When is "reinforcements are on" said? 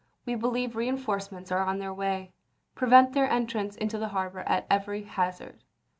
0.75-1.77